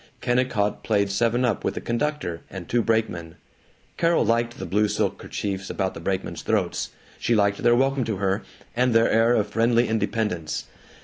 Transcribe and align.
Kennicott 0.19 0.83
played 0.83 1.11
seven 1.11 1.45
up 1.45 1.63
with 1.63 1.75
the 1.75 1.79
conductor 1.79 2.41
and 2.49 2.67
two 2.67 2.81
brakemen. 2.81 3.35
Carol 3.97 4.25
liked 4.25 4.57
the 4.57 4.65
blue 4.65 4.87
silk 4.87 5.19
kerchiefs 5.19 5.69
about 5.69 5.93
the 5.93 5.99
brakemen's 5.99 6.41
throats; 6.41 6.89
she 7.19 7.35
liked 7.35 7.61
their 7.61 7.75
welcome 7.75 8.03
to 8.05 8.15
her, 8.17 8.41
and 8.75 8.95
their 8.95 9.11
air 9.11 9.35
of 9.35 9.49
friendly 9.49 9.87
independence. 9.87 10.65